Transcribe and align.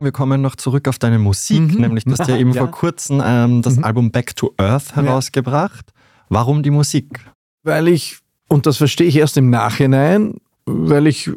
Wir 0.00 0.12
kommen 0.12 0.42
noch 0.42 0.56
zurück 0.56 0.86
auf 0.88 0.98
deine 0.98 1.18
Musik, 1.18 1.60
Mhm. 1.74 1.80
nämlich 1.80 2.04
du 2.04 2.12
hast 2.12 2.28
ja 2.28 2.36
eben 2.36 2.52
ja. 2.52 2.60
vor 2.62 2.70
kurzem 2.70 3.22
ähm, 3.24 3.62
das 3.62 3.76
Mhm. 3.76 3.84
Album 3.84 4.10
Back 4.10 4.36
to 4.36 4.52
Earth 4.58 4.96
herausgebracht. 4.96 5.92
Warum 6.28 6.62
die 6.62 6.70
Musik? 6.70 7.20
Weil 7.62 7.88
ich, 7.88 8.18
und 8.48 8.66
das 8.66 8.76
verstehe 8.76 9.06
ich 9.06 9.16
erst 9.16 9.36
im 9.38 9.48
Nachhinein, 9.50 10.34
weil 10.66 11.06
ich 11.06 11.30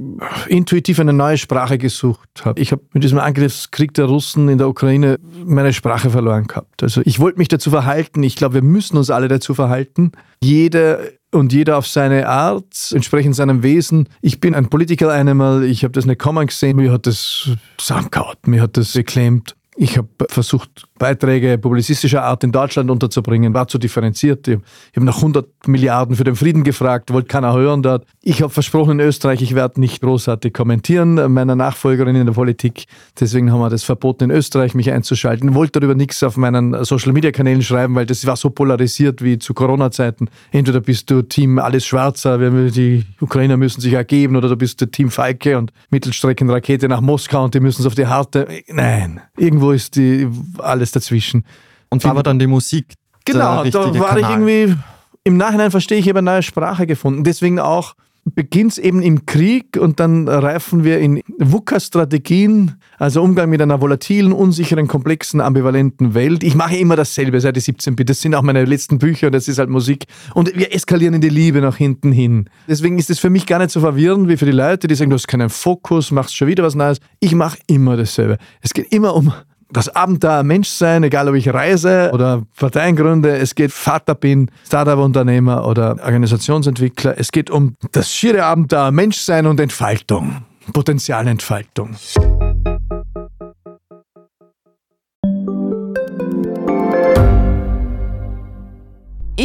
intuitiv 0.47 0.99
eine 0.99 1.13
neue 1.13 1.37
Sprache 1.37 1.77
gesucht 1.77 2.45
habe. 2.45 2.61
Ich 2.61 2.71
habe 2.71 2.81
mit 2.93 3.03
diesem 3.03 3.19
Angriffskrieg 3.19 3.93
der 3.93 4.05
Russen 4.05 4.47
in 4.47 4.57
der 4.57 4.69
Ukraine 4.69 5.19
meine 5.45 5.73
Sprache 5.73 6.09
verloren 6.09 6.47
gehabt. 6.47 6.81
Also 6.81 7.01
ich 7.03 7.19
wollte 7.19 7.37
mich 7.37 7.49
dazu 7.49 7.69
verhalten. 7.69 8.23
Ich 8.23 8.37
glaube, 8.37 8.55
wir 8.55 8.61
müssen 8.61 8.97
uns 8.97 9.09
alle 9.09 9.27
dazu 9.27 9.53
verhalten. 9.53 10.13
Jeder 10.41 10.99
und 11.31 11.51
jeder 11.51 11.77
auf 11.77 11.87
seine 11.87 12.29
Art, 12.29 12.91
entsprechend 12.93 13.35
seinem 13.35 13.63
Wesen. 13.63 14.07
Ich 14.21 14.39
bin 14.39 14.55
ein 14.55 14.69
Political 14.69 15.09
Animal. 15.09 15.65
Ich 15.65 15.83
habe 15.83 15.91
das 15.91 16.05
nicht 16.05 16.19
kommen 16.19 16.47
gesehen. 16.47 16.77
Mir 16.77 16.93
hat 16.93 17.05
das 17.05 17.49
zusammengehauen. 17.77 18.37
Mir 18.45 18.61
hat 18.61 18.77
das 18.77 18.93
geklemmt. 18.93 19.56
Ich 19.79 19.95
habe 19.95 20.07
versucht, 20.27 20.87
Beiträge 20.97 21.59
publizistischer 21.59 22.23
Art 22.23 22.43
in 22.43 22.51
Deutschland 22.51 22.89
unterzubringen, 22.89 23.53
war 23.53 23.67
zu 23.67 23.77
differenziert. 23.77 24.47
Ich 24.47 24.57
habe 24.95 25.05
nach 25.05 25.17
100 25.17 25.67
Milliarden 25.67 26.15
für 26.15 26.23
den 26.23 26.35
Frieden 26.35 26.63
gefragt, 26.63 27.13
wollte 27.13 27.27
keiner 27.27 27.53
hören 27.53 27.83
dort. 27.83 28.03
Ich 28.23 28.41
habe 28.41 28.51
versprochen 28.51 28.99
in 28.99 28.99
Österreich, 29.01 29.43
ich 29.43 29.53
werde 29.53 29.79
nicht 29.79 30.01
großartig 30.01 30.51
kommentieren, 30.51 31.19
äh, 31.19 31.29
meiner 31.29 31.55
Nachfolgerin 31.55 32.15
in 32.15 32.25
der 32.25 32.33
Politik. 32.33 32.85
Deswegen 33.19 33.51
haben 33.51 33.59
wir 33.59 33.69
das 33.69 33.83
verboten, 33.83 34.23
in 34.23 34.31
Österreich 34.31 34.73
mich 34.73 34.89
einzuschalten. 34.91 35.53
Wollte 35.53 35.79
darüber 35.79 35.93
nichts 35.93 36.23
auf 36.23 36.37
meinen 36.37 36.83
Social-Media-Kanälen 36.83 37.61
schreiben, 37.61 37.93
weil 37.93 38.07
das 38.07 38.25
war 38.25 38.35
so 38.35 38.49
polarisiert 38.49 39.21
wie 39.21 39.37
zu 39.37 39.53
Corona-Zeiten. 39.53 40.27
Entweder 40.51 40.81
bist 40.81 41.11
du 41.11 41.21
Team 41.21 41.59
alles 41.59 41.85
Schwarzer, 41.85 42.39
die 42.71 43.03
Ukrainer 43.21 43.57
müssen 43.57 43.81
sich 43.81 43.93
ergeben, 43.93 44.37
oder 44.37 44.49
du 44.49 44.55
bist 44.55 44.83
Team 44.91 45.11
Falke 45.11 45.55
und 45.55 45.71
Mittelstreckenrakete 45.91 46.87
nach 46.87 47.01
Moskau 47.01 47.43
und 47.43 47.53
die 47.53 47.59
müssen 47.59 47.83
es 47.83 47.85
auf 47.85 47.93
die 47.93 48.07
harte. 48.07 48.47
Nein, 48.69 49.21
irgendwo 49.37 49.66
ist 49.71 49.95
die 49.95 50.27
alles 50.59 50.91
dazwischen. 50.91 51.45
Und 51.89 52.03
da 52.03 52.15
war 52.15 52.23
dann 52.23 52.39
die 52.39 52.47
Musik. 52.47 52.93
Genau, 53.25 53.63
da 53.63 53.99
war 53.99 54.17
ich 54.17 54.23
Kanal. 54.23 54.47
irgendwie, 54.47 54.75
im 55.23 55.37
Nachhinein 55.37 55.71
verstehe 55.71 55.97
ich, 55.97 56.05
ich 56.05 56.09
habe 56.09 56.19
eine 56.19 56.31
neue 56.31 56.43
Sprache 56.43 56.87
gefunden. 56.87 57.23
Deswegen 57.23 57.59
auch 57.59 57.95
beginnt 58.35 58.73
es 58.73 58.77
eben 58.77 59.01
im 59.01 59.25
Krieg 59.25 59.77
und 59.79 59.99
dann 59.99 60.27
reifen 60.27 60.83
wir 60.83 60.99
in 60.99 61.21
VUCA-Strategien, 61.37 62.75
also 62.97 63.21
Umgang 63.21 63.49
mit 63.49 63.61
einer 63.61 63.81
volatilen, 63.81 64.33
unsicheren, 64.33 64.87
komplexen, 64.87 65.41
ambivalenten 65.41 66.13
Welt. 66.13 66.43
Ich 66.43 66.55
mache 66.55 66.77
immer 66.77 66.95
dasselbe 66.95 67.39
seit 67.39 67.57
ich 67.57 67.63
17 67.65 67.95
bin. 67.95 68.05
Das 68.05 68.21
sind 68.21 68.35
auch 68.35 68.41
meine 68.41 68.65
letzten 68.65 68.99
Bücher 68.99 69.27
und 69.27 69.33
das 69.33 69.47
ist 69.47 69.59
halt 69.59 69.69
Musik. 69.69 70.05
Und 70.33 70.55
wir 70.55 70.73
eskalieren 70.73 71.13
in 71.13 71.21
die 71.21 71.29
Liebe 71.29 71.61
nach 71.61 71.77
hinten 71.77 72.11
hin. 72.11 72.49
Deswegen 72.67 72.97
ist 72.97 73.09
es 73.09 73.19
für 73.19 73.29
mich 73.29 73.45
gar 73.45 73.59
nicht 73.59 73.71
so 73.71 73.79
verwirrend 73.79 74.27
wie 74.27 74.37
für 74.37 74.45
die 74.45 74.51
Leute, 74.51 74.87
die 74.87 74.95
sagen, 74.95 75.09
du 75.09 75.15
hast 75.15 75.27
keinen 75.27 75.49
Fokus, 75.49 76.11
machst 76.11 76.35
schon 76.35 76.47
wieder 76.47 76.63
was 76.63 76.75
Neues. 76.75 76.99
Ich 77.19 77.33
mache 77.33 77.57
immer 77.67 77.97
dasselbe. 77.97 78.37
Es 78.61 78.73
geht 78.73 78.91
immer 78.91 79.15
um 79.15 79.33
das 79.69 79.89
Abenteuer 79.89 80.43
Menschsein, 80.43 81.03
egal 81.03 81.27
ob 81.27 81.35
ich 81.35 81.53
reise 81.53 82.11
oder 82.13 82.43
Parteien 82.57 82.95
gründe, 82.95 83.37
es 83.37 83.55
geht 83.55 83.71
Vater 83.71 84.15
bin, 84.15 84.49
Startup-Unternehmer 84.65 85.67
oder 85.67 85.97
Organisationsentwickler. 86.03 87.15
Es 87.17 87.31
geht 87.31 87.49
um 87.49 87.75
das 87.91 88.13
schiere 88.13 88.43
Abenteuer 88.43 88.91
Menschsein 88.91 89.45
und 89.45 89.59
Entfaltung, 89.59 90.43
Potenzialentfaltung. 90.73 91.95